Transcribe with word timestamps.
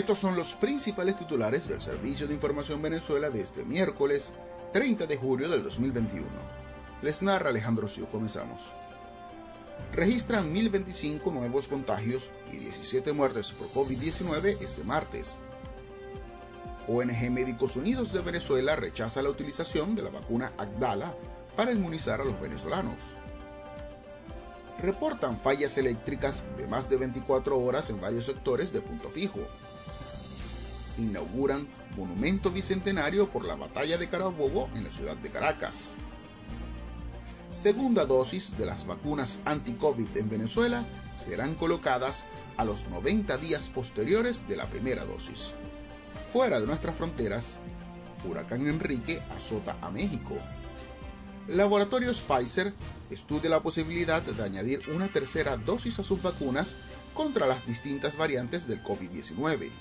Estos 0.00 0.18
son 0.18 0.34
los 0.34 0.54
principales 0.54 1.18
titulares 1.18 1.68
del 1.68 1.82
Servicio 1.82 2.26
de 2.26 2.32
Información 2.32 2.80
Venezuela 2.80 3.28
de 3.28 3.42
este 3.42 3.66
miércoles 3.66 4.32
30 4.72 5.06
de 5.06 5.18
julio 5.18 5.46
del 5.46 5.62
2021. 5.62 6.26
Les 7.02 7.22
narra 7.22 7.50
Alejandro 7.50 7.86
Siu. 7.86 8.06
Comenzamos. 8.06 8.72
Registran 9.92 10.54
1.025 10.54 11.30
nuevos 11.30 11.68
contagios 11.68 12.30
y 12.50 12.56
17 12.56 13.12
muertes 13.12 13.52
por 13.52 13.68
COVID-19 13.72 14.56
este 14.62 14.84
martes. 14.84 15.38
ONG 16.88 17.30
Médicos 17.30 17.76
Unidos 17.76 18.10
de 18.14 18.22
Venezuela 18.22 18.76
rechaza 18.76 19.20
la 19.20 19.28
utilización 19.28 19.94
de 19.94 20.00
la 20.00 20.08
vacuna 20.08 20.54
Agdala 20.56 21.14
para 21.56 21.72
inmunizar 21.72 22.22
a 22.22 22.24
los 22.24 22.40
venezolanos. 22.40 23.16
Reportan 24.78 25.38
fallas 25.38 25.76
eléctricas 25.76 26.42
de 26.56 26.66
más 26.66 26.88
de 26.88 26.96
24 26.96 27.58
horas 27.58 27.90
en 27.90 28.00
varios 28.00 28.24
sectores 28.24 28.72
de 28.72 28.80
punto 28.80 29.10
fijo 29.10 29.40
inauguran 31.00 31.66
monumento 31.96 32.50
bicentenario 32.50 33.28
por 33.30 33.44
la 33.44 33.56
batalla 33.56 33.98
de 33.98 34.08
Carabobo 34.08 34.68
en 34.74 34.84
la 34.84 34.92
ciudad 34.92 35.16
de 35.16 35.30
Caracas. 35.30 35.94
Segunda 37.50 38.04
dosis 38.04 38.56
de 38.56 38.64
las 38.64 38.86
vacunas 38.86 39.40
anti-COVID 39.44 40.16
en 40.16 40.30
Venezuela 40.30 40.84
serán 41.12 41.54
colocadas 41.56 42.26
a 42.56 42.64
los 42.64 42.88
90 42.88 43.38
días 43.38 43.68
posteriores 43.68 44.46
de 44.46 44.56
la 44.56 44.66
primera 44.66 45.04
dosis. 45.04 45.50
Fuera 46.32 46.60
de 46.60 46.66
nuestras 46.66 46.94
fronteras, 46.94 47.58
Huracán 48.24 48.68
Enrique 48.68 49.20
azota 49.36 49.76
a 49.80 49.90
México. 49.90 50.36
Laboratorios 51.48 52.20
Pfizer 52.20 52.72
estudia 53.10 53.50
la 53.50 53.62
posibilidad 53.62 54.22
de 54.22 54.40
añadir 54.44 54.88
una 54.94 55.08
tercera 55.08 55.56
dosis 55.56 55.98
a 55.98 56.04
sus 56.04 56.22
vacunas 56.22 56.76
contra 57.14 57.48
las 57.48 57.66
distintas 57.66 58.16
variantes 58.16 58.68
del 58.68 58.84
COVID-19 58.84 59.72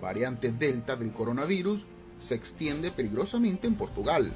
variante 0.00 0.52
Delta 0.52 0.96
del 0.96 1.12
coronavirus, 1.12 1.86
se 2.18 2.34
extiende 2.34 2.90
peligrosamente 2.90 3.66
en 3.66 3.74
Portugal. 3.74 4.32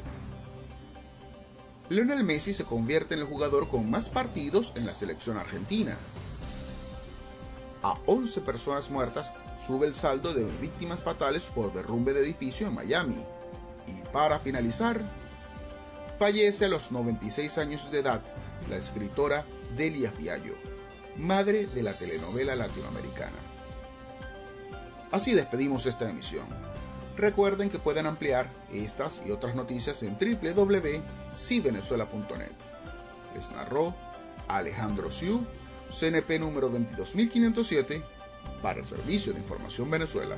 Lionel 1.90 2.24
Messi 2.24 2.54
se 2.54 2.64
convierte 2.64 3.14
en 3.14 3.20
el 3.20 3.26
jugador 3.26 3.68
con 3.68 3.90
más 3.90 4.08
partidos 4.08 4.72
en 4.74 4.86
la 4.86 4.94
selección 4.94 5.36
argentina. 5.36 5.96
A 7.82 7.98
11 8.06 8.40
personas 8.40 8.90
muertas 8.90 9.32
sube 9.66 9.86
el 9.86 9.94
saldo 9.94 10.32
de 10.32 10.44
víctimas 10.60 11.02
fatales 11.02 11.44
por 11.44 11.74
derrumbe 11.74 12.14
de 12.14 12.20
edificio 12.20 12.66
en 12.66 12.74
Miami. 12.74 13.22
Y 13.86 14.08
para 14.08 14.38
finalizar, 14.38 15.02
fallece 16.18 16.64
a 16.64 16.68
los 16.68 16.90
96 16.90 17.58
años 17.58 17.90
de 17.90 18.00
edad 18.00 18.22
la 18.70 18.76
escritora 18.76 19.44
Delia 19.76 20.10
Fiallo, 20.10 20.54
madre 21.16 21.66
de 21.66 21.82
la 21.82 21.92
telenovela 21.92 22.56
latinoamericana. 22.56 23.53
Así 25.14 25.32
despedimos 25.32 25.86
esta 25.86 26.10
emisión. 26.10 26.44
Recuerden 27.16 27.70
que 27.70 27.78
pueden 27.78 28.06
ampliar 28.06 28.50
estas 28.72 29.22
y 29.24 29.30
otras 29.30 29.54
noticias 29.54 30.02
en 30.02 30.18
www.civenezuela.net. 30.18 32.50
Les 33.32 33.48
narró 33.52 33.94
Alejandro 34.48 35.12
Siu, 35.12 35.46
CNP 35.96 36.40
número 36.40 36.68
22507, 36.68 38.02
para 38.60 38.80
el 38.80 38.86
Servicio 38.88 39.32
de 39.32 39.38
Información 39.38 39.88
Venezuela. 39.88 40.34